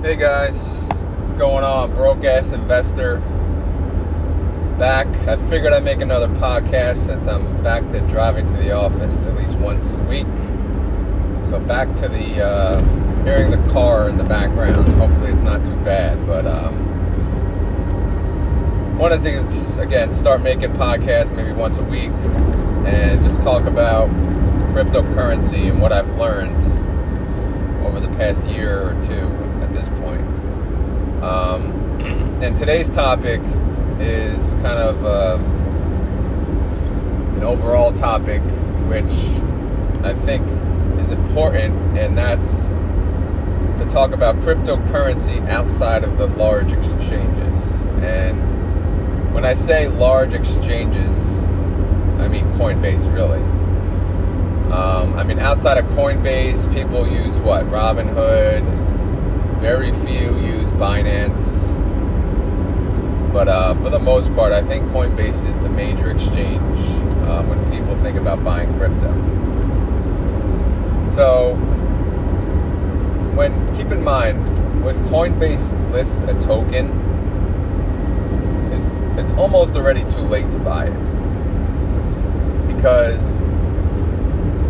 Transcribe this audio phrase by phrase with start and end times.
[0.00, 0.84] Hey guys,
[1.18, 1.92] what's going on?
[1.92, 3.18] Broke ass investor
[4.78, 5.08] back.
[5.26, 9.36] I figured I'd make another podcast since I'm back to driving to the office at
[9.36, 10.28] least once a week.
[11.44, 12.80] So back to the uh,
[13.24, 14.86] hearing the car in the background.
[14.94, 16.76] Hopefully it's not too bad, but um,
[18.96, 22.12] wanted to again start making podcasts maybe once a week
[22.86, 24.08] and just talk about
[24.70, 26.56] cryptocurrency and what I've learned
[27.84, 29.47] over the past year or two.
[31.28, 32.00] Um,
[32.42, 33.42] and today's topic
[34.00, 35.36] is kind of uh,
[37.36, 38.40] an overall topic
[38.88, 39.12] which
[40.02, 40.48] I think
[40.98, 47.82] is important, and that's to talk about cryptocurrency outside of the large exchanges.
[48.00, 51.36] And when I say large exchanges,
[52.18, 53.42] I mean Coinbase, really.
[54.72, 57.66] Um, I mean, outside of Coinbase, people use what?
[57.66, 58.88] Robinhood.
[59.60, 61.74] Very few use Binance.
[63.32, 66.78] But uh, for the most part, I think Coinbase is the major exchange
[67.26, 69.12] uh, when people think about buying crypto.
[71.10, 71.54] So,
[73.34, 76.86] when keep in mind when Coinbase lists a token,
[78.72, 78.86] it's
[79.18, 83.44] it's almost already too late to buy it because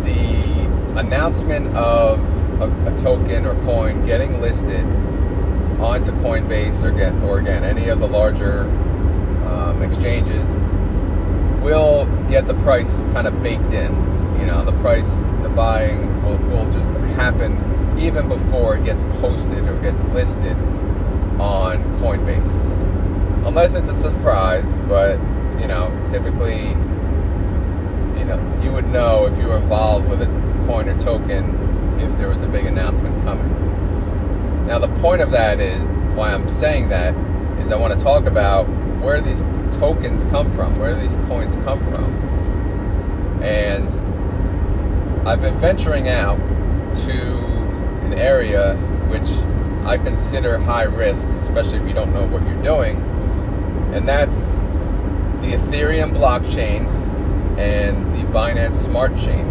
[0.03, 2.19] the announcement of
[2.59, 4.85] a, a, token or coin getting listed
[5.79, 8.63] onto Coinbase or again, or again any of the larger
[9.45, 10.59] um, exchanges
[11.61, 13.93] will get the price kind of baked in.
[14.39, 19.65] You know, the price, the buying will, will just happen even before it gets posted
[19.65, 20.57] or gets listed
[21.39, 22.73] on Coinbase.
[23.45, 25.17] Unless it's a surprise, but
[25.59, 26.69] you know, typically
[28.19, 30.27] you know, you would know if you were involved with a
[30.65, 31.68] coin or token
[32.01, 34.67] if there was a big announcement coming.
[34.67, 37.15] Now, the point of that is why I'm saying that
[37.59, 38.65] is I want to talk about
[39.01, 43.41] where these tokens come from, where these coins come from.
[43.41, 43.87] And
[45.27, 46.37] I've been venturing out
[47.05, 47.21] to
[48.05, 48.75] an area
[49.07, 49.27] which
[49.85, 52.97] I consider high risk, especially if you don't know what you're doing,
[53.93, 54.59] and that's
[55.41, 56.87] the Ethereum blockchain
[57.57, 59.45] and the Binance Smart Chain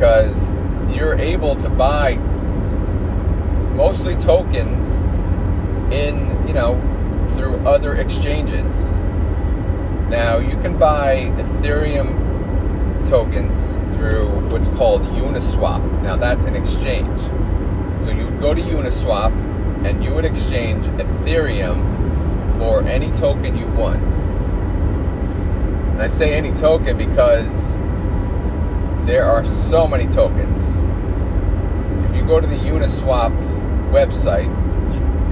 [0.00, 0.48] because
[0.96, 2.14] you're able to buy
[3.74, 5.00] mostly tokens
[5.92, 6.16] in,
[6.48, 6.74] you know,
[7.36, 8.94] through other exchanges.
[10.08, 16.02] Now, you can buy Ethereum tokens through what's called Uniswap.
[16.02, 17.20] Now, that's an exchange.
[18.02, 19.32] So you would go to Uniswap
[19.84, 24.02] and you would exchange Ethereum for any token you want.
[25.92, 27.76] And I say any token because
[29.06, 30.76] there are so many tokens.
[32.08, 33.36] If you go to the Uniswap
[33.90, 34.50] website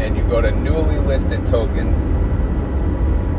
[0.00, 2.10] and you go to newly listed tokens,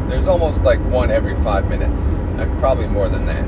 [0.10, 3.48] there's almost like one every five minutes, and probably more than that.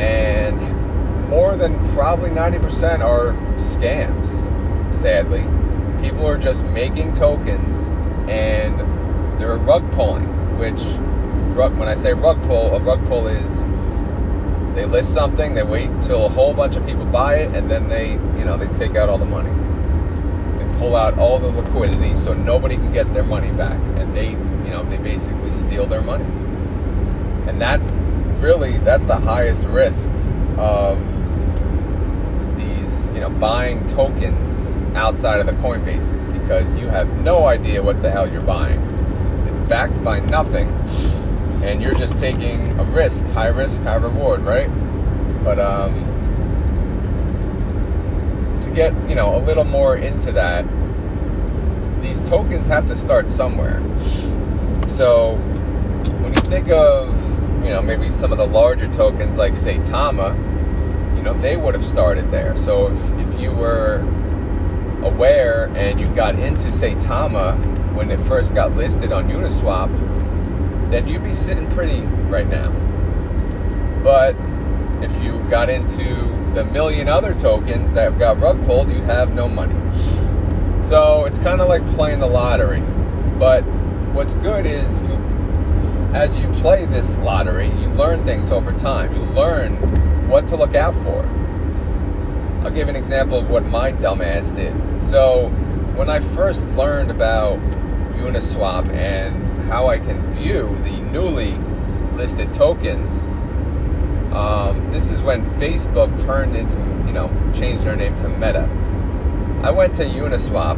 [0.00, 5.42] And more than probably 90% are scams, sadly.
[6.02, 7.92] People are just making tokens
[8.28, 8.78] and
[9.40, 10.80] they're rug pulling, which
[11.56, 13.64] rug, when I say rug pull, a rug pull is
[14.74, 17.88] they list something, they wait until a whole bunch of people buy it, and then
[17.88, 19.50] they, you know, they take out all the money.
[20.58, 24.30] They pull out all the liquidity so nobody can get their money back, and they,
[24.30, 26.24] you know, they basically steal their money.
[27.46, 27.92] And that's
[28.40, 30.10] really that's the highest risk
[30.56, 30.98] of
[32.56, 38.00] these, you know, buying tokens outside of the Coinbases because you have no idea what
[38.02, 38.80] the hell you're buying.
[39.48, 40.68] It's backed by nothing
[41.62, 44.68] and you're just taking a risk, high risk, high reward, right?
[45.44, 45.94] But um,
[48.62, 50.64] to get you know a little more into that,
[52.02, 53.80] these tokens have to start somewhere.
[54.88, 55.36] So
[56.20, 57.16] when you think of
[57.64, 60.36] you know maybe some of the larger tokens like Saitama,
[61.16, 62.56] you know they would have started there.
[62.56, 63.98] So if if you were
[65.02, 67.56] aware and you got into Saitama
[67.94, 69.90] when it first got listed on Uniswap
[70.92, 72.70] then you'd be sitting pretty right now.
[74.02, 74.36] But
[75.02, 76.04] if you got into
[76.54, 79.74] the million other tokens that got rug pulled, you'd have no money.
[80.82, 82.80] So it's kind of like playing the lottery.
[83.38, 83.62] But
[84.12, 85.14] what's good is you,
[86.12, 89.14] as you play this lottery, you learn things over time.
[89.14, 91.26] You learn what to look out for.
[92.62, 95.04] I'll give an example of what my dumbass did.
[95.04, 95.48] So
[95.96, 97.58] when I first learned about
[98.16, 101.52] Uniswap and how I can view the newly
[102.12, 103.28] listed tokens.
[104.30, 106.76] Um, this is when Facebook turned into,
[107.06, 108.68] you know, changed their name to Meta.
[109.62, 110.76] I went to Uniswap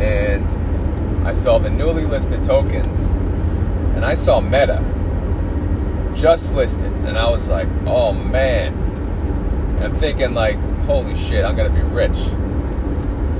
[0.00, 3.14] and I saw the newly listed tokens
[3.94, 4.82] and I saw Meta
[6.12, 8.74] just listed and I was like, oh man.
[9.80, 12.18] I'm thinking like, holy shit, I'm gonna be rich.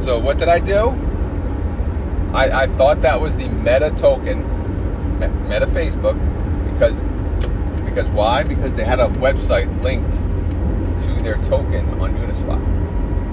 [0.00, 1.03] So what did I do?
[2.34, 4.42] I, I thought that was the Meta token,
[5.48, 6.18] Meta Facebook,
[6.72, 7.04] because
[7.84, 8.42] because why?
[8.42, 10.14] Because they had a website linked
[11.04, 12.60] to their token on Uniswap.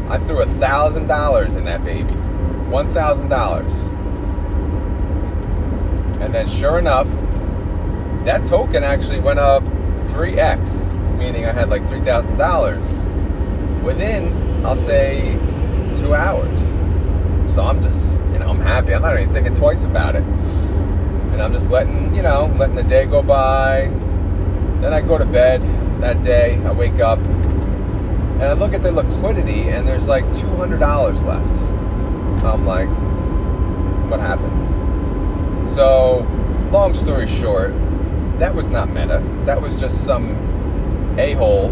[0.09, 2.13] I threw a thousand dollars in that baby,
[2.69, 3.73] one thousand dollars,
[6.21, 7.07] and then sure enough,
[8.25, 9.63] that token actually went up
[10.09, 12.85] three x, meaning I had like three thousand dollars
[13.83, 15.39] within, I'll say,
[15.95, 16.59] two hours.
[17.51, 18.19] So I'm just,
[18.51, 18.93] I'm happy.
[18.93, 20.23] I'm not even thinking twice about it.
[20.23, 23.89] And I'm just letting, you know, letting the day go by.
[24.81, 25.61] Then I go to bed
[26.01, 26.61] that day.
[26.65, 30.79] I wake up and I look at the liquidity and there's like $200
[31.23, 31.61] left.
[32.43, 32.89] I'm like,
[34.11, 35.69] what happened?
[35.69, 36.27] So,
[36.71, 37.71] long story short,
[38.37, 39.23] that was not meta.
[39.45, 41.69] That was just some a hole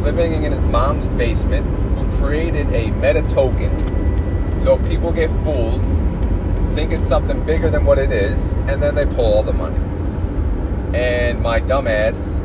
[0.00, 1.64] living in his mom's basement
[1.96, 4.58] who created a meta token.
[4.58, 5.84] So people get fooled,
[6.74, 9.78] think it's something bigger than what it is, and then they pull all the money.
[10.96, 12.38] And my dumbass,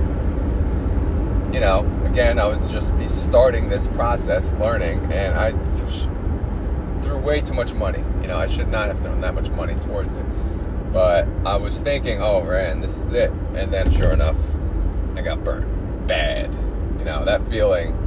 [1.53, 5.51] you know, again, I was just be starting this process, learning, and I
[7.01, 8.03] threw way too much money.
[8.21, 10.25] You know, I should not have thrown that much money towards it.
[10.91, 13.31] But I was thinking, oh man, this is it.
[13.55, 14.37] And then sure enough,
[15.15, 16.07] I got burnt.
[16.07, 16.53] Bad.
[16.99, 17.99] You know, that feeling.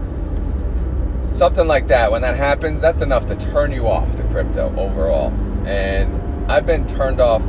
[1.32, 5.32] Something like that, when that happens, that's enough to turn you off to crypto overall.
[5.66, 7.42] And I've been turned off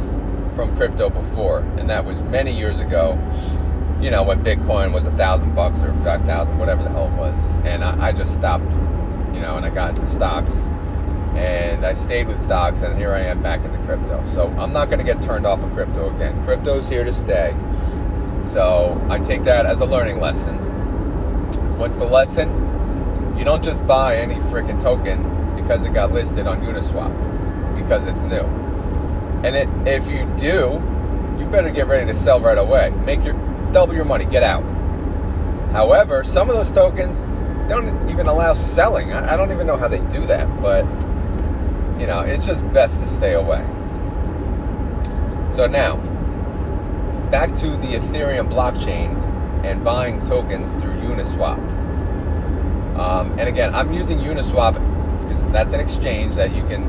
[0.55, 3.13] from crypto before, and that was many years ago.
[4.01, 7.15] You know, when Bitcoin was a thousand bucks or five thousand, whatever the hell it
[7.15, 7.57] was.
[7.57, 8.73] And I, I just stopped,
[9.33, 10.67] you know, and I got into stocks
[11.37, 14.23] and I stayed with stocks, and here I am back into crypto.
[14.25, 16.43] So I'm not going to get turned off of crypto again.
[16.43, 17.55] Crypto's here to stay.
[18.41, 20.55] So I take that as a learning lesson.
[21.77, 23.37] What's the lesson?
[23.37, 27.26] You don't just buy any freaking token because it got listed on Uniswap
[27.81, 28.43] because it's new.
[29.43, 30.81] And it, if you do,
[31.39, 32.89] you better get ready to sell right away.
[32.89, 33.35] Make your
[33.71, 34.63] double your money, get out.
[35.71, 37.27] However, some of those tokens
[37.69, 39.13] don't even allow selling.
[39.13, 40.85] I, I don't even know how they do that, but
[41.99, 43.65] you know, it's just best to stay away.
[45.51, 45.97] So now,
[47.31, 49.15] back to the Ethereum blockchain
[49.63, 51.57] and buying tokens through Uniswap.
[52.97, 54.73] Um, and again, I'm using Uniswap
[55.23, 56.83] because that's an exchange that you can,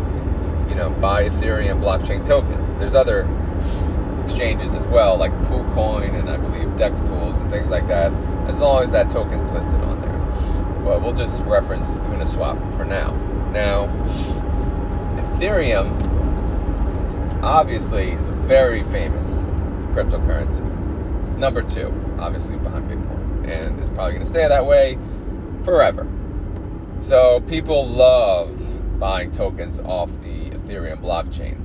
[0.78, 2.74] know, buy Ethereum blockchain tokens.
[2.74, 3.28] There's other
[4.24, 8.12] exchanges as well, like PooCoin and I believe Dex Tools and things like that,
[8.48, 10.84] as long as that token's listed on there.
[10.84, 13.14] But we'll just reference Uniswap for now.
[13.52, 13.88] Now,
[15.16, 15.90] Ethereum,
[17.42, 19.38] obviously, is a very famous
[19.92, 21.26] cryptocurrency.
[21.26, 23.48] It's number two, obviously, behind Bitcoin.
[23.48, 24.98] And it's probably going to stay that way
[25.64, 26.06] forever.
[27.00, 31.56] So people love buying tokens off the Ethereum blockchain.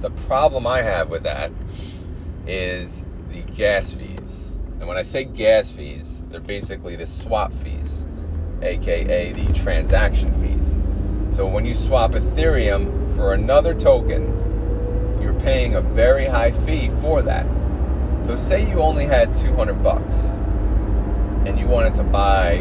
[0.00, 1.50] The problem I have with that
[2.46, 4.58] is the gas fees.
[4.78, 8.06] And when I say gas fees, they're basically the swap fees,
[8.62, 10.80] aka the transaction fees.
[11.34, 17.22] So when you swap Ethereum for another token, you're paying a very high fee for
[17.22, 17.46] that.
[18.20, 20.26] So say you only had 200 bucks
[21.46, 22.60] and you wanted to buy,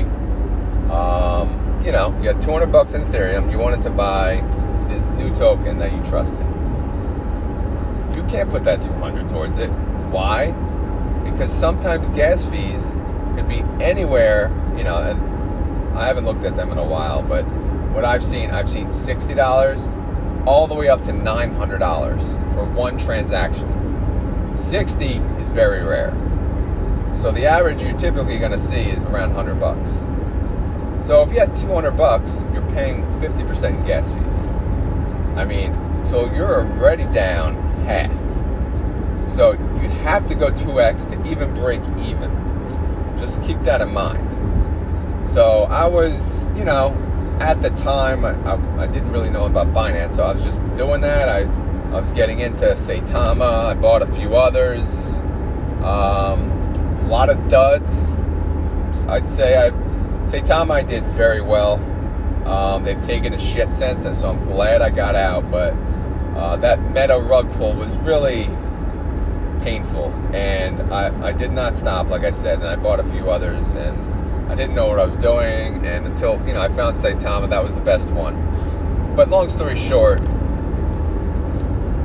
[0.90, 4.42] um, you know, you had 200 bucks in Ethereum, you wanted to buy
[4.88, 6.46] this new token that you trusted.
[8.16, 9.70] You can't put that 200 towards it.
[10.10, 10.52] Why?
[11.30, 12.94] Because sometimes gas fees
[13.36, 17.44] could be anywhere, you know, and I haven't looked at them in a while, but
[17.94, 24.56] what I've seen, I've seen $60, all the way up to $900 for one transaction.
[24.56, 26.14] 60 is very rare.
[27.14, 30.06] So the average you're typically going to see is around 100 bucks.
[31.06, 34.55] So if you had 200 bucks, you're paying 50% in gas fees.
[35.36, 35.74] I mean,
[36.06, 38.12] so you're already down half.
[39.30, 42.32] So you'd have to go 2x to even break even.
[43.18, 45.30] Just keep that in mind.
[45.30, 46.96] So I was, you know,
[47.40, 50.58] at the time, I, I, I, didn't really know about Binance, so I was just
[50.76, 51.28] doing that.
[51.28, 53.66] I, I was getting into Saitama.
[53.66, 55.16] I bought a few others.
[55.82, 56.52] Um,
[57.00, 58.16] a lot of duds.
[59.08, 59.72] I'd say I
[60.26, 61.78] Saitama I did very well.
[62.46, 65.50] Um, they've taken a shit since, and so I'm glad I got out.
[65.50, 65.74] But
[66.36, 68.46] uh, that meta rug pull was really
[69.62, 73.32] painful, and I, I did not stop, like I said, and I bought a few
[73.32, 76.96] others, and I didn't know what I was doing, and until you know I found
[76.98, 79.16] Saitama, that was the best one.
[79.16, 80.22] But long story short,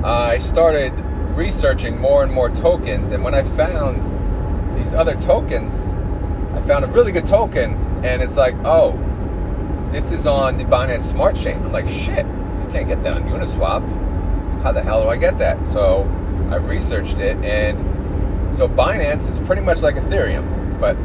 [0.02, 0.92] I started
[1.36, 5.92] researching more and more tokens, and when I found these other tokens,
[6.54, 8.92] I found a really good token, and it's like, oh,
[9.90, 11.56] this is on the Binance Smart Chain.
[11.56, 13.82] I'm like, shit, I can't get that on Uniswap.
[14.62, 15.66] How the hell do I get that?
[15.66, 16.04] So
[16.50, 17.78] I researched it, and
[18.54, 20.96] so Binance is pretty much like Ethereum, but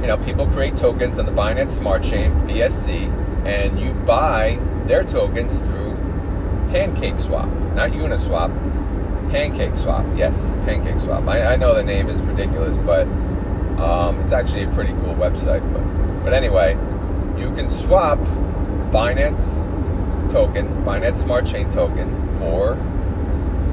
[0.00, 5.02] you know, people create tokens on the Binance Smart Chain, BSC, and you buy their
[5.02, 5.94] tokens through
[6.70, 8.50] Pancake Swap, not Uniswap.
[9.30, 11.26] Pancake Swap, yes, Pancake Swap.
[11.26, 13.08] I, I know the name is ridiculous, but
[13.78, 15.60] um, it's actually a pretty cool website.
[15.72, 16.78] But, but anyway,
[17.38, 18.18] you can swap
[18.90, 19.62] Binance
[20.30, 22.74] token, Binance Smart Chain token, for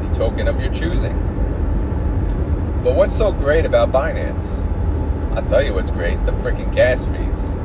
[0.02, 1.18] the token of your choosing.
[2.84, 4.70] But what's so great about Binance?
[5.36, 7.56] I'll tell you what's great the freaking gas fees.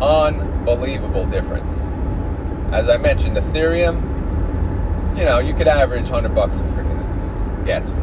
[0.00, 1.82] Unbelievable difference.
[2.72, 4.16] As I mentioned, Ethereum,
[5.18, 7.98] you know, you could average 100 bucks a freaking gas fee.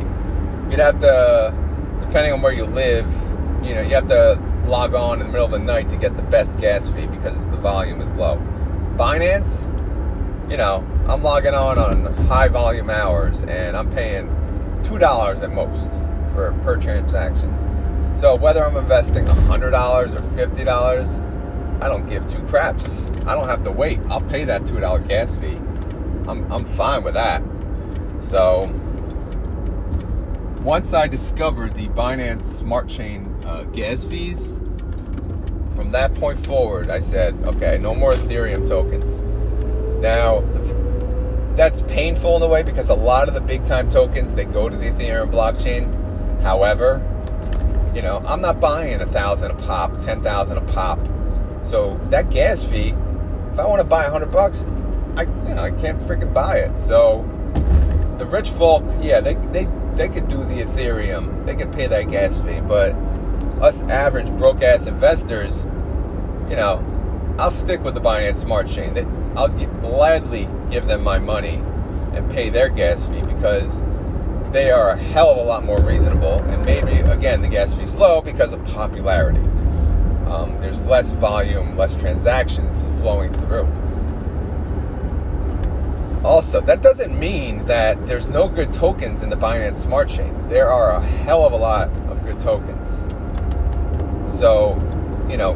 [0.70, 1.54] You'd have to,
[2.02, 3.12] depending on where you live,
[3.64, 6.16] you know, you have to log on in the middle of the night to get
[6.16, 8.38] the best gas fee because the volume is low.
[8.96, 9.72] Binance,
[10.50, 14.28] you know, I'm logging on on high volume hours and I'm paying
[14.84, 15.92] $2 at most
[16.34, 17.52] for per transaction.
[18.16, 23.10] So whether I'm investing $100 or $50, I don't give two craps.
[23.26, 24.00] I don't have to wait.
[24.10, 25.58] I'll pay that $2 gas fee.
[26.28, 27.44] I'm, I'm fine with that.
[28.20, 28.72] So
[30.62, 34.60] once I discovered the Binance Smart Chain uh, gas fees,
[35.76, 39.22] from that point forward, I said, okay, no more Ethereum tokens.
[40.02, 40.42] Now,
[41.56, 44.70] that's painful in a way because a lot of the big time tokens they go
[44.70, 46.42] to the Ethereum blockchain.
[46.42, 47.02] However,
[47.96, 51.00] you know, I'm not buying a thousand a pop, ten thousand a pop.
[51.64, 52.94] So that gas fee,
[53.52, 54.66] if I want to buy a hundred bucks,
[55.16, 56.78] I you know I can't freaking buy it.
[56.78, 57.24] So
[58.18, 62.10] the rich folk, yeah, they they they could do the Ethereum, they could pay that
[62.10, 62.94] gas fee, but
[63.62, 65.66] us average broke ass investors,
[66.50, 66.84] you know,
[67.38, 68.98] I'll stick with the Binance Smart Chain.
[69.36, 71.56] I'll gladly give them my money
[72.14, 73.82] and pay their gas fee because
[74.52, 76.42] they are a hell of a lot more reasonable.
[76.44, 79.40] And maybe, again, the gas fee's low because of popularity.
[80.28, 83.68] Um, there's less volume, less transactions flowing through.
[86.24, 90.48] Also, that doesn't mean that there's no good tokens in the Binance Smart Chain.
[90.48, 93.08] There are a hell of a lot of good tokens.
[94.28, 94.76] So,
[95.30, 95.56] you know,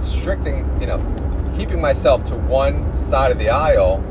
[0.00, 0.98] stricting, you know,
[1.56, 4.02] keeping myself to one side of the aisle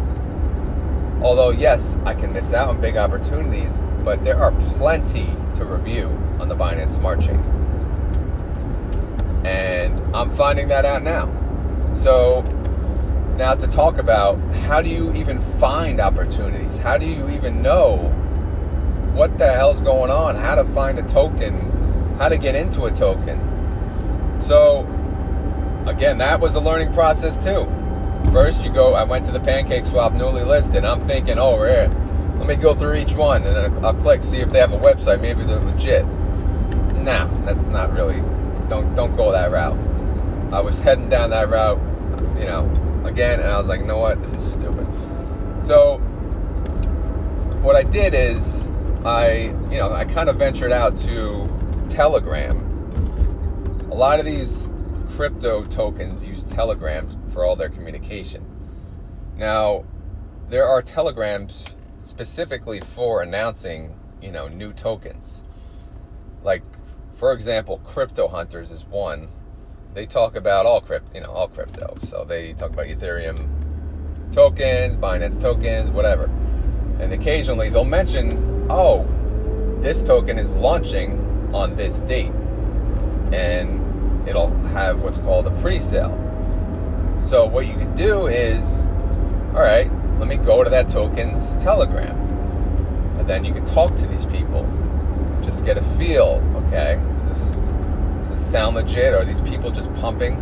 [1.23, 6.07] Although, yes, I can miss out on big opportunities, but there are plenty to review
[6.37, 7.39] on the Binance Smart Chain.
[9.45, 11.31] And I'm finding that out now.
[11.93, 12.41] So,
[13.37, 16.75] now to talk about how do you even find opportunities?
[16.75, 18.09] How do you even know
[19.13, 20.35] what the hell's going on?
[20.35, 22.17] How to find a token?
[22.17, 23.52] How to get into a token?
[24.43, 24.81] So,
[25.87, 27.65] again, that was a learning process too.
[28.33, 28.93] First, you go.
[28.93, 30.83] I went to the Pancake Swap newly listed.
[30.83, 31.89] I'm thinking, oh, here,
[32.37, 34.77] let me go through each one, and then I'll click see if they have a
[34.77, 35.21] website.
[35.21, 36.05] Maybe they're legit.
[37.03, 38.19] Nah, that's not really.
[38.67, 39.77] Don't don't go that route.
[40.51, 41.79] I was heading down that route,
[42.37, 42.69] you know,
[43.05, 44.87] again, and I was like, you know what, this is stupid.
[45.63, 45.99] So,
[47.61, 48.71] what I did is,
[49.05, 51.47] I, you know, I kind of ventured out to
[51.89, 52.72] Telegram.
[53.93, 54.71] A lot of these
[55.09, 58.43] crypto tokens use Telegram for all their communication.
[59.37, 59.85] Now,
[60.49, 65.43] there are telegrams specifically for announcing, you know, new tokens.
[66.43, 66.63] Like,
[67.13, 69.27] for example, Crypto Hunters is one.
[69.93, 71.95] They talk about all crypto, you know, all crypto.
[72.01, 73.47] So they talk about Ethereum
[74.31, 76.31] tokens, Binance tokens, whatever.
[76.99, 79.07] And occasionally they'll mention, oh,
[79.81, 82.31] this token is launching on this date.
[83.31, 83.82] And
[84.27, 86.17] it'll have what's called a pre-sale.
[87.21, 88.87] So what you can do is,
[89.53, 92.17] all right, let me go to that token's Telegram,
[93.17, 94.63] and then you can talk to these people.
[95.41, 96.41] Just get a feel.
[96.67, 99.13] Okay, does this, does this sound legit?
[99.13, 100.35] Or are these people just pumping?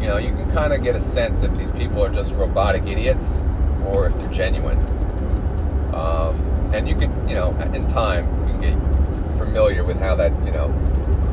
[0.00, 2.86] You know, you can kind of get a sense if these people are just robotic
[2.86, 3.40] idiots
[3.86, 4.78] or if they're genuine.
[5.94, 10.32] Um, and you can, you know, in time, you can get familiar with how that,
[10.44, 10.68] you know,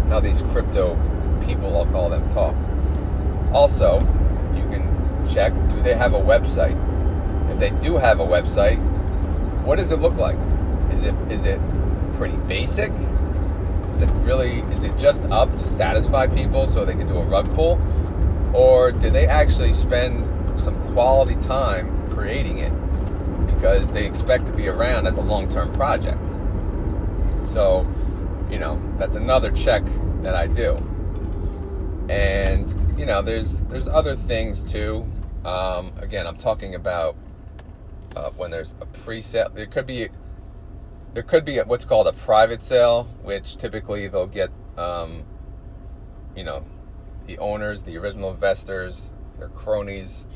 [0.09, 0.95] how these crypto
[1.49, 2.55] people, I'll call them, talk.
[3.51, 3.99] Also,
[4.55, 6.77] you can check do they have a website?
[7.51, 8.77] If they do have a website,
[9.63, 10.37] what does it look like?
[10.93, 11.59] Is it is it
[12.13, 12.91] pretty basic?
[13.91, 17.25] Is it really is it just up to satisfy people so they can do a
[17.25, 17.79] rug pull,
[18.53, 22.73] or do they actually spend some quality time creating it
[23.47, 26.29] because they expect to be around as a long-term project?
[27.43, 27.87] So,
[28.49, 29.83] you know, that's another check
[30.21, 30.77] that I do.
[32.09, 35.09] And you know, there's there's other things too.
[35.45, 37.15] Um, again, I'm talking about
[38.15, 39.49] uh, when there's a pre-sale.
[39.53, 40.09] There could be
[41.13, 45.23] there could be what's called a private sale, which typically they'll get, um,
[46.35, 46.65] you know,
[47.25, 50.27] the owners, the original investors, their cronies.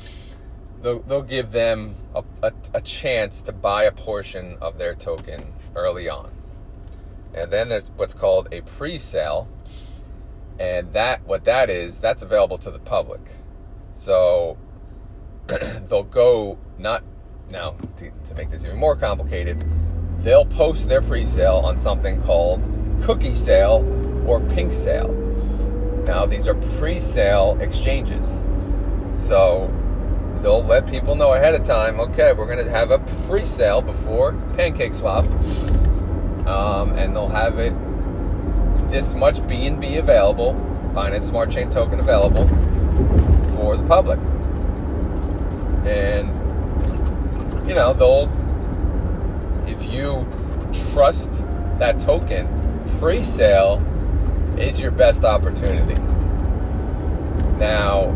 [0.80, 5.52] They'll, they'll give them a, a, a chance to buy a portion of their token
[5.74, 6.30] early on.
[7.32, 9.48] And then there's what's called a pre-sale,
[10.58, 13.20] and that what that is, that's available to the public.
[13.92, 14.56] So
[15.46, 17.04] they'll go not
[17.50, 19.64] now to, to make this even more complicated
[20.24, 22.68] they'll post their pre-sale on something called
[23.02, 23.84] cookie sale
[24.26, 25.12] or pink sale.
[26.06, 28.46] Now these are pre-sale exchanges.
[29.14, 29.70] So
[30.40, 34.32] they'll let people know ahead of time, okay, we're going to have a pre-sale before
[34.56, 35.26] Pancake Swap.
[36.46, 37.72] Um, and they'll have it
[38.90, 40.54] this much BNB available,
[40.94, 42.46] Binance Smart Chain token available
[43.54, 44.18] for the public.
[45.86, 46.28] And
[47.68, 48.30] you know, they'll
[49.66, 50.26] if you
[50.92, 51.32] trust
[51.78, 52.48] that token,
[52.98, 53.82] pre sale
[54.58, 56.00] is your best opportunity.
[57.58, 58.12] Now,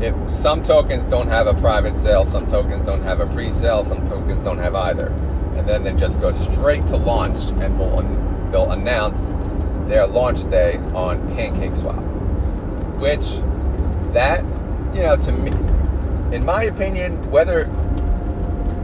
[0.00, 3.84] if some tokens don't have a private sale, some tokens don't have a pre sale,
[3.84, 5.08] some tokens don't have either.
[5.56, 9.28] And then they just go straight to launch and they'll, they'll announce
[9.88, 12.00] their launch day on PancakeSwap.
[12.98, 13.42] Which,
[14.12, 14.44] that,
[14.94, 15.50] you know, to me,
[16.34, 17.66] in my opinion, whether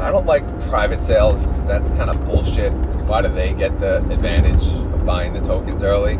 [0.00, 2.72] I don't like private sales because that's kind of bullshit.
[2.72, 4.62] Why do they get the advantage
[4.92, 6.18] of buying the tokens early?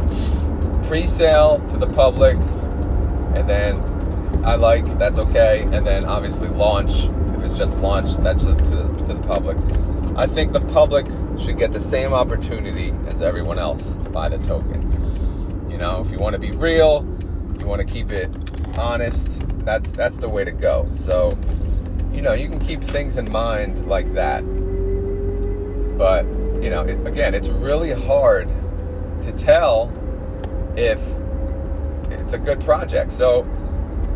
[0.88, 3.80] Pre-sale to the public, and then
[4.44, 7.04] I like that's okay, and then obviously launch
[7.36, 8.64] if it's just launch that's to, to,
[9.06, 9.58] to the public.
[10.18, 11.06] I think the public
[11.38, 15.70] should get the same opportunity as everyone else to buy the token.
[15.70, 17.06] You know, if you want to be real,
[17.60, 18.28] you want to keep it
[18.76, 19.42] honest.
[19.64, 20.88] That's that's the way to go.
[20.92, 21.38] So
[22.12, 24.40] you know, you can keep things in mind like that.
[25.96, 26.24] But,
[26.60, 28.48] you know, it, again, it's really hard
[29.22, 29.92] to tell
[30.76, 31.00] if
[32.10, 33.12] it's a good project.
[33.12, 33.42] So,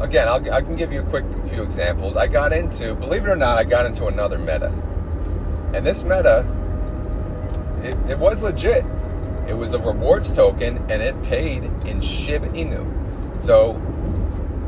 [0.00, 2.16] again, I'll, I can give you a quick few examples.
[2.16, 4.72] I got into, believe it or not, I got into another meta.
[5.74, 6.46] And this meta,
[7.82, 8.84] it, it was legit.
[9.48, 13.40] It was a rewards token and it paid in Shiba Inu.
[13.40, 13.74] So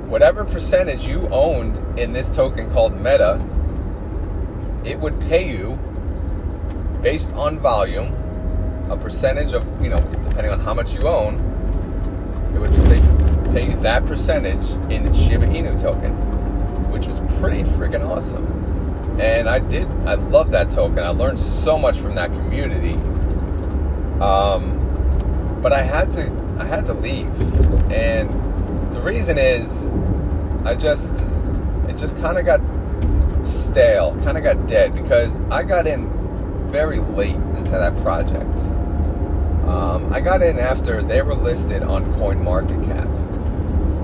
[0.09, 3.45] whatever percentage you owned in this token called Meta,
[4.85, 5.79] it would pay you
[7.03, 8.13] based on volume,
[8.91, 11.35] a percentage of, you know, depending on how much you own,
[12.55, 13.01] it would say
[13.53, 16.13] pay you that percentage in Shiba Inu token,
[16.91, 18.64] which was pretty freaking awesome.
[19.19, 20.99] And I did, I love that token.
[20.99, 22.95] I learned so much from that community.
[24.21, 27.27] Um, but I had to, I had to leave,
[27.91, 28.29] and
[28.95, 29.93] the reason is
[30.65, 31.15] I just
[31.89, 32.61] it just kind of got
[33.47, 36.11] stale, kind of got dead because I got in
[36.71, 38.59] very late into that project.
[39.67, 43.07] Um, I got in after they were listed on CoinMarketCap,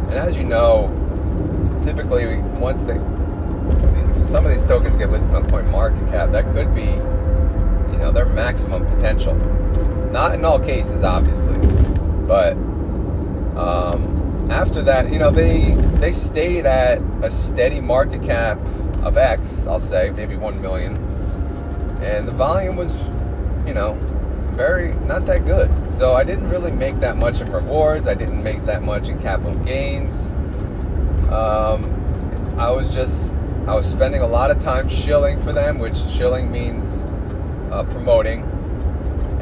[0.08, 0.88] and as you know,
[1.82, 2.98] typically once they
[4.12, 6.82] these, some of these tokens get listed on CoinMarketCap, that could be
[7.92, 9.34] you know their maximum potential.
[10.12, 11.58] Not in all cases, obviously,
[12.26, 12.54] but
[13.56, 18.58] um, after that, you know, they they stayed at a steady market cap
[19.02, 20.96] of X, I'll say, maybe one million,
[22.02, 22.98] and the volume was,
[23.66, 23.94] you know,
[24.54, 25.70] very not that good.
[25.92, 28.06] So I didn't really make that much in rewards.
[28.06, 30.32] I didn't make that much in capital gains.
[31.30, 31.96] Um,
[32.58, 33.34] I was just
[33.66, 37.04] I was spending a lot of time shilling for them, which shilling means
[37.70, 38.42] uh, promoting,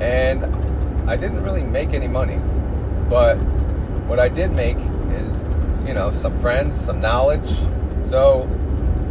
[0.00, 0.44] and
[1.08, 2.36] I didn't really make any money,
[3.08, 3.36] but
[4.08, 4.76] what I did make
[5.12, 5.42] is,
[5.86, 7.50] you know, some friends, some knowledge.
[8.02, 8.48] So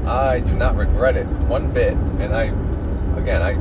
[0.06, 1.94] I do not regret it one bit.
[1.94, 2.46] And I,
[3.20, 3.58] again, I,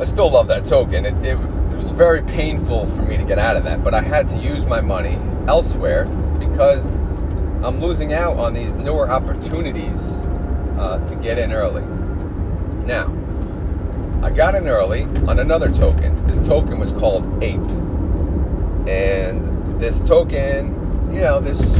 [0.00, 1.06] I still love that token.
[1.06, 4.02] It, it, it was very painful for me to get out of that, but I
[4.02, 6.04] had to use my money elsewhere
[6.38, 6.94] because
[7.64, 10.26] I'm losing out on these newer opportunities
[10.78, 11.82] uh, to get in early.
[12.84, 13.06] Now,
[14.20, 16.26] I got in early on another token.
[16.26, 17.60] This token was called Ape.
[18.88, 21.78] And this token, you know, this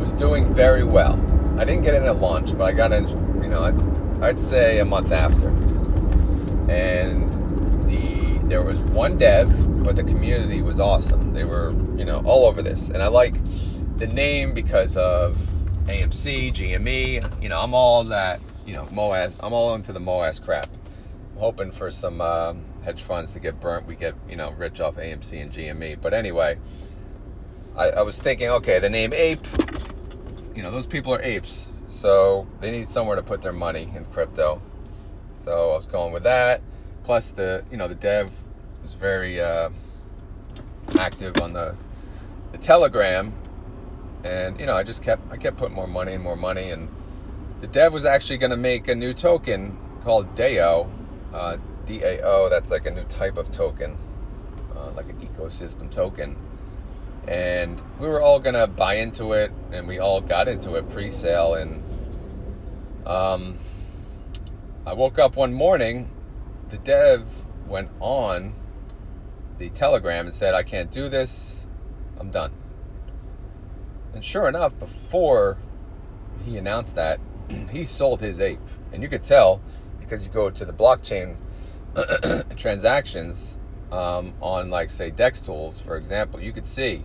[0.00, 1.14] was doing very well.
[1.56, 3.06] I didn't get in at launch, but I got in,
[3.40, 5.50] you know, I'd, I'd say a month after.
[6.68, 11.32] And the there was one dev, but the community was awesome.
[11.32, 12.88] They were, you know, all over this.
[12.88, 13.34] And I like
[13.96, 15.36] the name because of
[15.86, 17.42] AMC, GME.
[17.42, 19.34] You know, I'm all that, you know, MOASS.
[19.40, 20.66] I'm all into the MOASS crap.
[21.32, 22.54] I'm hoping for some uh,
[22.84, 23.86] hedge funds to get burnt.
[23.86, 26.00] We get, you know, rich off AMC and GME.
[26.00, 26.58] But anyway,
[27.74, 29.46] I, I was thinking, okay, the name Ape,
[30.54, 31.68] you know, those people are apes.
[31.88, 34.60] So they need somewhere to put their money in crypto.
[35.32, 36.60] So I was going with that.
[37.04, 38.32] Plus the you know the dev
[38.82, 39.70] was very uh,
[40.98, 41.76] active on the
[42.50, 43.32] the Telegram,
[44.26, 46.88] and you know I just kept I kept putting more money and more money, and
[47.60, 50.88] the dev was actually going to make a new token called DAO,
[51.32, 52.50] uh, DAO.
[52.50, 53.96] That's like a new type of token,
[54.76, 56.36] uh, like an ecosystem token.
[57.28, 61.54] And we were all gonna buy into it, and we all got into it pre-sale,
[61.54, 61.82] and
[63.04, 63.58] um,
[64.86, 66.10] I woke up one morning
[66.68, 67.24] the dev
[67.66, 68.52] went on
[69.58, 71.66] the telegram and said, I can't do this,
[72.18, 72.52] I'm done.
[74.16, 75.58] And sure enough, before
[76.42, 77.20] he announced that,
[77.70, 78.58] he sold his ape.
[78.90, 79.60] And you could tell
[80.00, 81.36] because you go to the blockchain
[82.56, 83.58] transactions
[83.92, 87.04] um, on, like, say, Dex Tools, for example, you could see,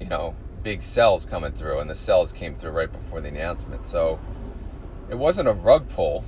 [0.00, 3.86] you know, big sells coming through, and the sells came through right before the announcement.
[3.86, 4.18] So
[5.08, 6.24] it wasn't a rug pull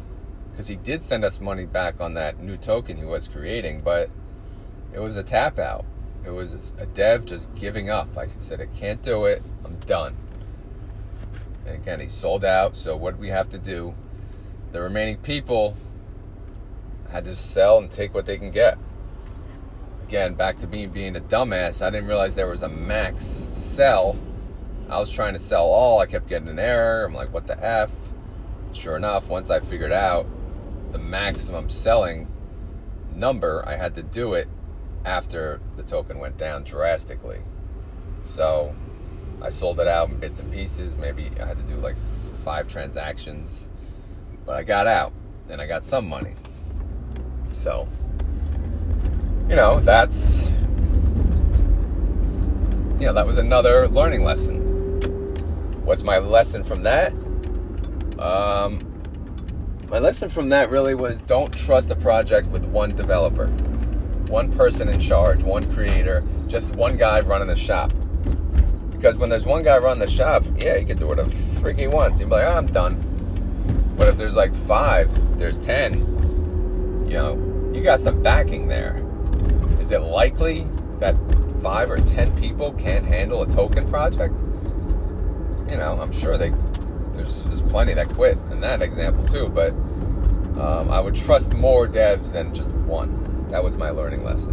[0.52, 4.10] because he did send us money back on that new token he was creating, but
[4.94, 5.84] it was a tap out.
[6.26, 8.18] It was a dev just giving up.
[8.18, 9.42] I said, I can't do it.
[9.64, 10.16] I'm done.
[11.64, 12.74] And again, he sold out.
[12.76, 13.94] So what did we have to do?
[14.72, 15.76] The remaining people
[17.12, 18.76] had to sell and take what they can get.
[20.02, 21.80] Again, back to me being a dumbass.
[21.80, 24.18] I didn't realize there was a max sell.
[24.88, 26.00] I was trying to sell all.
[26.00, 27.06] I kept getting an error.
[27.06, 27.92] I'm like, what the F?
[28.72, 30.26] Sure enough, once I figured out
[30.90, 32.26] the maximum selling
[33.14, 34.48] number, I had to do it
[35.06, 37.40] after the token went down drastically.
[38.24, 38.74] So
[39.40, 40.94] I sold it out in bits and pieces.
[40.96, 41.96] Maybe I had to do like
[42.44, 43.70] five transactions,
[44.44, 45.12] but I got out
[45.48, 46.34] and I got some money.
[47.52, 47.88] So,
[49.48, 50.42] you know, that's,
[52.98, 54.60] you know, that was another learning lesson.
[55.84, 57.12] What's my lesson from that?
[58.18, 58.80] Um,
[59.88, 63.46] my lesson from that really was don't trust a project with one developer,
[64.28, 67.92] one person in charge, one creator, just one guy running the shop.
[68.90, 71.86] Because when there's one guy running the shop, yeah, you can do whatever freak he
[71.86, 72.18] wants.
[72.18, 73.02] You'd be like, oh, I'm done.
[73.96, 75.94] But if there's like five, there's ten,
[77.06, 79.02] you know, you got some backing there.
[79.80, 80.66] Is it likely
[80.98, 81.14] that
[81.62, 84.34] five or ten people can't handle a token project?
[85.70, 86.52] You know, I'm sure they
[87.12, 89.72] there's, there's plenty that quit in that example too, but
[90.60, 93.25] um, I would trust more devs than just one.
[93.56, 94.52] That was my learning lesson.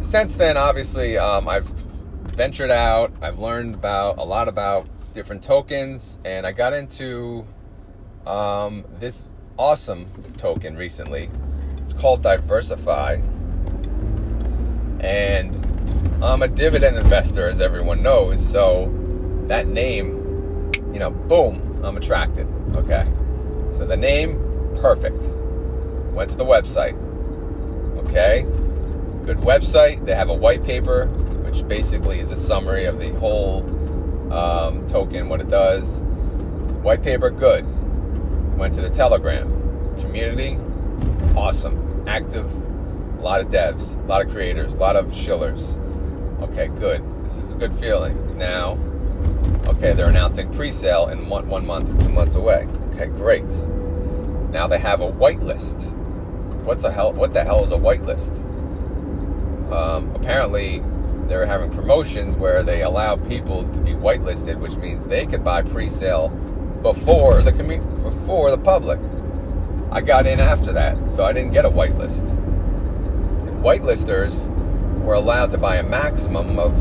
[0.00, 3.12] Since then, obviously, um, I've ventured out.
[3.20, 7.46] I've learned about a lot about different tokens, and I got into
[8.26, 9.26] um, this
[9.58, 10.06] awesome
[10.38, 11.28] token recently.
[11.82, 13.20] It's called Diversify,
[15.00, 15.54] and
[16.22, 18.42] I'm a dividend investor, as everyone knows.
[18.42, 18.90] So
[19.48, 22.48] that name, you know, boom, I'm attracted.
[22.74, 23.06] Okay.
[23.68, 24.38] So the name,
[24.80, 25.28] perfect.
[26.12, 26.96] Went to the website.
[28.06, 28.42] Okay.
[29.24, 30.04] Good website.
[30.04, 33.62] They have a white paper, which basically is a summary of the whole
[34.32, 36.00] um, token, what it does.
[36.82, 37.66] White paper, good.
[38.56, 39.48] Went to the Telegram.
[40.00, 40.58] Community,
[41.36, 42.04] awesome.
[42.06, 42.52] Active,
[43.18, 45.76] a lot of devs, a lot of creators, a lot of shillers.
[46.40, 47.02] Okay, good.
[47.24, 48.38] This is a good feeling.
[48.38, 48.78] Now,
[49.68, 52.66] Okay, they're announcing pre-sale in one, one month or two months away.
[52.92, 53.44] Okay, great.
[54.50, 55.94] Now they have a whitelist.
[56.68, 57.14] What's a hell?
[57.14, 58.36] What the hell is a whitelist?
[59.72, 60.82] Um, apparently,
[61.26, 65.62] they're having promotions where they allow people to be whitelisted, which means they could buy
[65.62, 66.28] pre-sale
[66.82, 69.00] before the commu- before the public.
[69.90, 72.36] I got in after that, so I didn't get a whitelist.
[73.62, 74.50] Whitelisters
[75.02, 76.78] were allowed to buy a maximum of,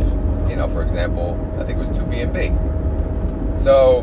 [0.50, 3.58] you know, for example, I think it was two BNB.
[3.58, 4.00] So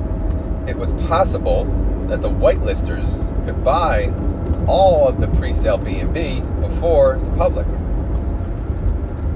[0.66, 1.64] it was possible
[2.09, 4.11] that the whitelisters could buy
[4.66, 7.66] all of the pre-sale BNB before the public.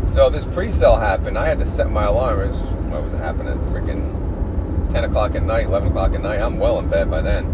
[0.09, 1.37] So this pre-sale happened.
[1.37, 2.41] I had to set my alarm.
[2.41, 3.59] It was, what was it happening?
[3.71, 6.41] Freaking 10 o'clock at night, 11 o'clock at night.
[6.41, 7.47] I'm well in bed by then.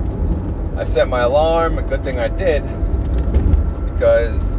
[0.78, 1.78] I set my alarm.
[1.78, 2.62] A good thing I did
[3.92, 4.58] because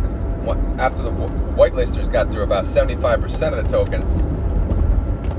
[0.78, 4.20] after the whitelisters got through about 75% of the tokens,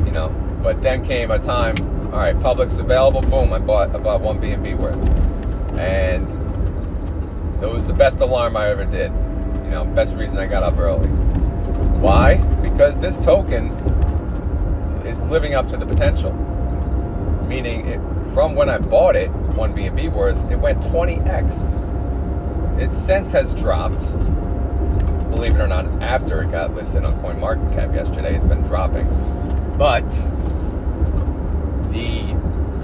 [0.06, 0.30] you know,
[0.62, 1.74] but then came a time
[2.16, 3.20] all right, Public's available.
[3.20, 4.96] Boom, I bought I bought one BNB worth,
[5.78, 6.26] and
[7.62, 9.10] It was the best alarm I ever did.
[9.64, 11.08] You know, best reason I got up early.
[11.98, 12.36] Why?
[12.62, 13.70] Because this token
[15.06, 16.32] is living up to the potential.
[17.48, 18.00] Meaning, it,
[18.34, 21.82] from when I bought it, one BNB worth, it went 20x.
[22.80, 24.00] Its sense has dropped.
[25.30, 29.06] Believe it or not, after it got listed on CoinMarketCap yesterday, it's been dropping.
[29.78, 30.08] But
[31.90, 32.32] the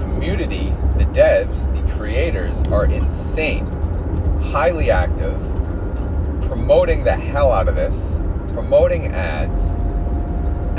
[0.01, 3.65] community, the devs, the creators are insane,
[4.53, 5.41] highly active,
[6.43, 9.71] promoting the hell out of this, promoting ads,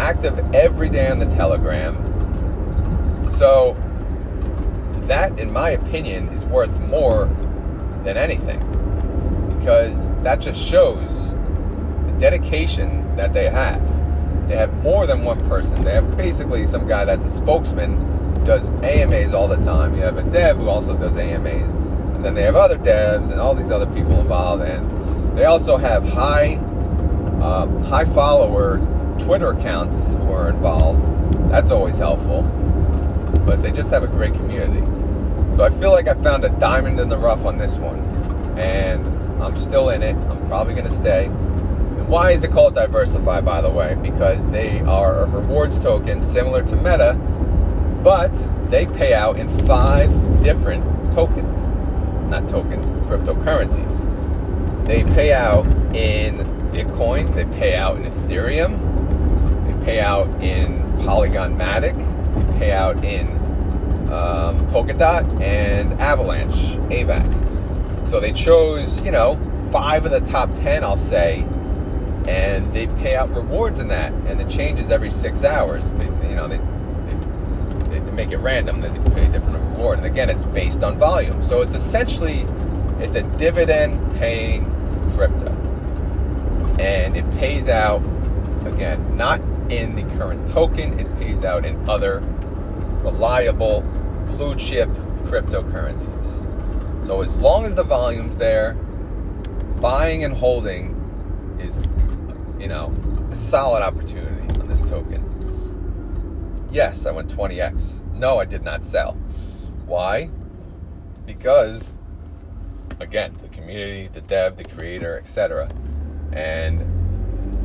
[0.00, 1.96] active every day on the Telegram.
[3.28, 3.76] So,
[5.08, 7.26] that, in my opinion, is worth more
[8.04, 8.60] than anything
[9.58, 13.82] because that just shows the dedication that they have.
[14.46, 15.82] They have more than one person.
[15.82, 19.96] They have basically some guy that's a spokesman does AMAs all the time.
[19.96, 21.74] You have a dev who also does AMAs.
[22.24, 24.62] Then they have other devs and all these other people involved.
[24.62, 26.54] And they also have high,
[27.40, 28.78] uh, high follower
[29.18, 31.50] Twitter accounts who are involved.
[31.50, 32.42] That's always helpful.
[33.46, 34.80] But they just have a great community.
[35.54, 37.98] So I feel like I found a diamond in the rough on this one.
[38.58, 39.06] And
[39.42, 40.16] I'm still in it.
[40.16, 41.26] I'm probably going to stay.
[41.26, 43.96] And why is it called Diversify, by the way?
[44.00, 47.14] Because they are a rewards token similar to Meta,
[48.02, 48.32] but
[48.70, 50.10] they pay out in five
[50.42, 51.73] different tokens.
[52.35, 54.87] Not tokens, cryptocurrencies.
[54.87, 56.38] They pay out in
[56.73, 61.97] Bitcoin, they pay out in Ethereum, they pay out in Polygon Matic,
[62.35, 63.29] they pay out in
[64.12, 66.57] um, Polkadot and Avalanche,
[66.90, 68.09] AVAX.
[68.09, 69.37] So they chose, you know,
[69.70, 71.47] five of the top 10, I'll say,
[72.27, 75.94] and they pay out rewards in that, and it changes every six hours.
[75.94, 76.59] They, you know, they
[78.14, 78.81] make it random.
[78.81, 81.42] They pay a different reward, and again, it's based on volume.
[81.42, 82.46] So it's essentially
[82.98, 84.64] it's a dividend-paying
[85.14, 85.53] crypto,
[86.79, 88.03] and it pays out
[88.66, 90.98] again not in the current token.
[90.98, 92.20] It pays out in other
[93.03, 93.83] reliable
[94.27, 94.88] blue chip
[95.24, 97.05] cryptocurrencies.
[97.05, 98.74] So as long as the volume's there,
[99.81, 100.94] buying and holding
[101.61, 101.79] is,
[102.59, 102.94] you know,
[103.31, 105.22] a solid opportunity on this token.
[106.70, 108.00] Yes, I went 20x.
[108.24, 109.12] No, I did not sell.
[109.84, 110.30] Why?
[111.26, 111.94] Because,
[112.98, 115.70] again, the community, the dev, the creator, etc.,
[116.32, 116.80] and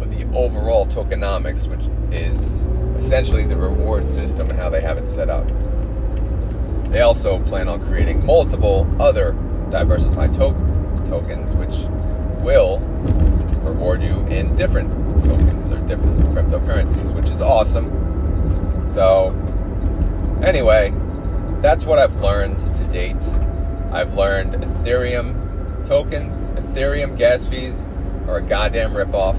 [0.01, 2.65] the overall tokenomics, which is
[2.97, 5.47] essentially the reward system and how they have it set up.
[6.91, 9.31] They also plan on creating multiple other
[9.69, 11.85] diversified to- tokens, which
[12.43, 12.79] will
[13.61, 14.91] reward you in different
[15.23, 18.85] tokens or different cryptocurrencies, which is awesome.
[18.85, 19.33] So,
[20.43, 20.93] anyway,
[21.62, 23.23] that's what I've learned to date.
[23.91, 27.86] I've learned Ethereum tokens, Ethereum gas fees
[28.28, 29.38] are a goddamn ripoff.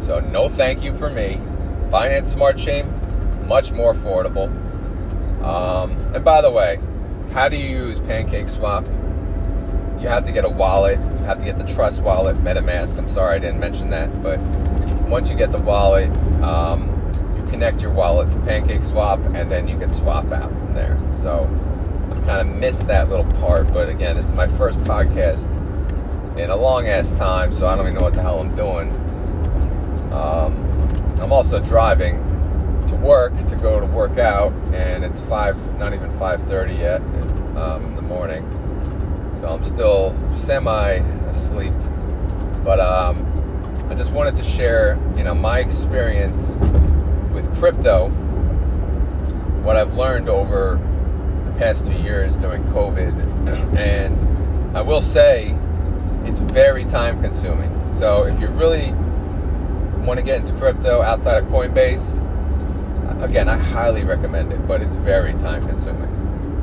[0.00, 1.40] So, no thank you for me.
[1.90, 2.86] Binance Smart Chain,
[3.46, 4.48] much more affordable.
[5.42, 6.78] Um, and by the way,
[7.32, 8.84] how do you use Pancake Swap?
[10.00, 10.98] You have to get a wallet.
[10.98, 12.98] You have to get the Trust wallet, MetaMask.
[12.98, 14.38] I'm sorry I didn't mention that, but
[15.08, 16.10] once you get the wallet,
[16.42, 16.95] um,
[17.56, 21.00] connect your wallet to Pancake Swap, and then you can swap out from there.
[21.14, 21.44] So
[22.10, 25.50] I kind of missed that little part, but again, this is my first podcast
[26.36, 28.90] in a long ass time, so I don't even know what the hell I'm doing.
[30.12, 32.18] Um, I'm also driving
[32.88, 37.00] to work to go to work out, and it's five, not even five thirty yet
[37.56, 38.44] um, in the morning,
[39.34, 40.96] so I'm still semi
[41.30, 41.72] asleep.
[42.62, 43.24] But um,
[43.88, 46.58] I just wanted to share, you know, my experience
[47.36, 48.08] with crypto,
[49.62, 50.80] what I've learned over
[51.52, 55.54] the past two years during COVID, and I will say
[56.24, 57.92] it's very time consuming.
[57.92, 58.92] So if you really
[60.02, 62.22] want to get into crypto outside of Coinbase,
[63.22, 66.14] again, I highly recommend it, but it's very time consuming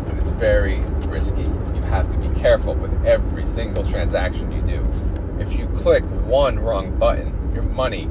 [0.09, 1.43] and it's very risky.
[1.43, 4.91] You have to be careful with every single transaction you do.
[5.39, 8.09] If you click one wrong button, your money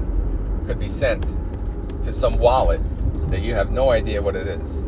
[0.65, 1.27] could be sent
[2.03, 2.81] to some wallet
[3.31, 4.79] that you have no idea what it is.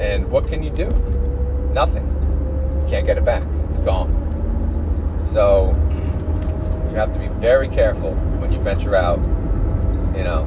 [0.00, 0.90] And what can you do?
[1.72, 2.06] Nothing.
[2.06, 3.42] You can't get it back.
[3.68, 5.22] It's gone.
[5.24, 5.70] So
[6.90, 9.18] you have to be very careful when you venture out,
[10.16, 10.44] you know,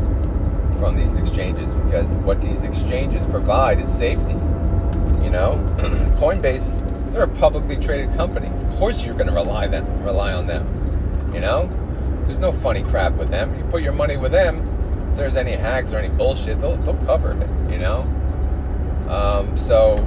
[0.79, 4.33] from these exchanges because what these exchanges provide is safety.
[5.23, 5.57] You know,
[6.19, 8.47] Coinbase, they're a publicly traded company.
[8.47, 11.31] Of course, you're going to rely them, rely on them.
[11.33, 11.67] You know,
[12.23, 13.55] there's no funny crap with them.
[13.57, 14.78] You put your money with them.
[15.19, 17.71] There's any hacks or any bullshit, they'll, they'll cover it.
[17.71, 18.01] You know,
[19.09, 19.97] um, so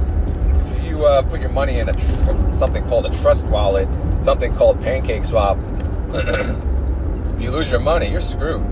[0.65, 3.87] if you uh, put your money in a tr- something called a trust wallet,
[4.25, 5.59] something called Pancake Swap,
[6.15, 8.63] if you lose your money, you're screwed.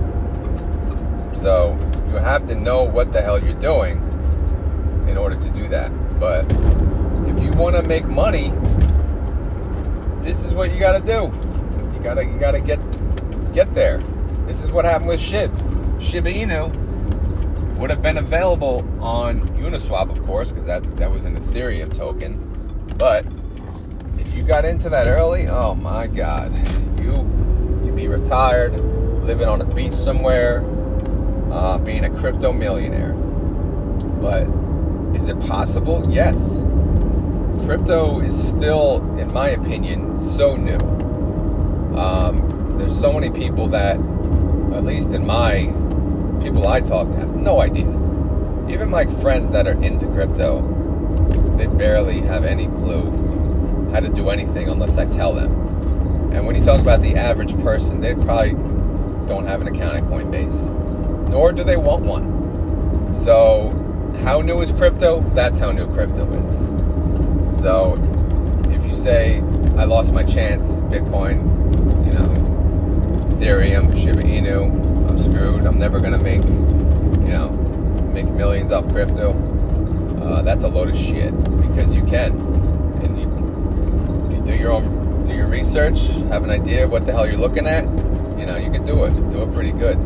[1.36, 1.76] So
[2.08, 3.98] you have to know what the hell you're doing
[5.08, 5.90] in order to do that.
[6.18, 6.46] But
[7.28, 8.50] if you want to make money,
[10.22, 11.30] this is what you got to do.
[11.94, 12.80] You gotta you gotta get
[13.52, 13.98] get there.
[14.46, 15.69] This is what happened with SHIB.
[16.00, 21.36] Shiba Inu would have been available on Uniswap, of course, because that that was an
[21.36, 22.46] Ethereum token.
[22.98, 23.26] But
[24.18, 26.52] if you got into that early, oh my God,
[27.00, 27.12] you
[27.84, 28.78] you'd be retired,
[29.22, 30.64] living on a beach somewhere,
[31.50, 33.12] uh, being a crypto millionaire.
[33.12, 34.46] But
[35.16, 36.06] is it possible?
[36.10, 36.66] Yes.
[37.64, 40.78] Crypto is still, in my opinion, so new.
[41.96, 45.72] Um, there's so many people that, at least in my
[46.42, 47.88] people I talk to, have no idea.
[48.68, 50.62] Even my friends that are into crypto,
[51.56, 55.52] they barely have any clue how to do anything unless I tell them.
[56.32, 58.52] And when you talk about the average person, they probably
[59.26, 63.14] don't have an account at Coinbase, nor do they want one.
[63.14, 63.70] So,
[64.22, 65.20] how new is crypto?
[65.34, 67.58] That's how new crypto is.
[67.60, 67.96] So,
[68.70, 69.38] if you say,
[69.76, 72.28] I lost my chance, Bitcoin, you know,
[73.34, 74.79] Ethereum, Shiba Inu,
[75.20, 77.50] screwed, I'm never to make, you know,
[78.12, 79.32] make millions off crypto,
[80.20, 82.32] uh, that's a load of shit because you can.
[83.02, 87.06] And you, if you do your own, do your research, have an idea of what
[87.06, 87.84] the hell you're looking at,
[88.38, 89.30] you know, you can do it.
[89.30, 89.98] Do it pretty good.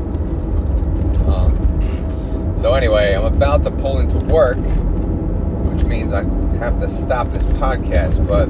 [1.26, 6.24] Uh, so anyway, I'm about to pull into work, which means I
[6.58, 8.48] have to stop this podcast, but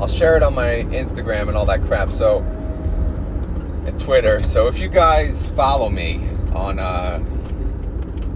[0.00, 2.10] I'll share it on my Instagram and all that crap.
[2.10, 2.40] So,
[4.00, 4.42] Twitter.
[4.42, 7.22] So if you guys follow me on, uh,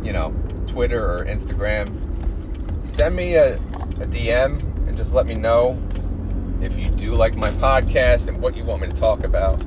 [0.02, 0.34] you know,
[0.66, 5.80] Twitter or Instagram, send me a, a DM and just let me know
[6.60, 9.64] if you do like my podcast and what you want me to talk about.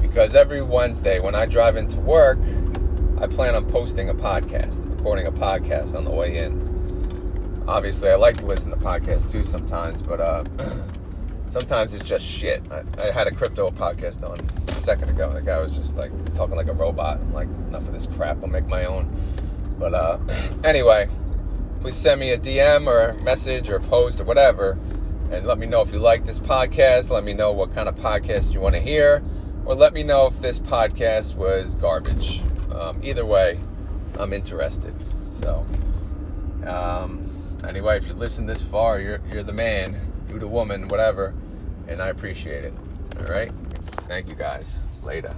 [0.00, 2.38] Because every Wednesday when I drive into work,
[3.20, 7.64] I plan on posting a podcast, recording a podcast on the way in.
[7.66, 10.44] Obviously, I like to listen to podcasts too sometimes, but uh,
[11.50, 12.62] sometimes it's just shit.
[12.70, 15.32] I, I, had a crypto podcast on a second ago.
[15.32, 17.18] The guy was just like talking like a robot.
[17.18, 18.42] I'm like, enough of this crap.
[18.42, 19.10] I'll make my own.
[19.78, 20.18] But uh,
[20.64, 21.08] anyway,
[21.80, 24.78] please send me a DM or a message or a post or whatever
[25.30, 27.10] and let me know if you like this podcast.
[27.10, 29.22] Let me know what kind of podcast you want to hear,
[29.64, 32.42] or let me know if this podcast was garbage.
[32.72, 33.60] Um, either way,
[34.18, 34.94] I'm interested.
[35.30, 35.66] So,
[36.66, 37.30] um,
[37.66, 41.34] anyway, if you listen this far, you're you're the man, you the woman, whatever,
[41.88, 42.74] and I appreciate it.
[43.18, 43.52] All right,
[44.06, 44.82] thank you guys.
[45.02, 45.34] Later.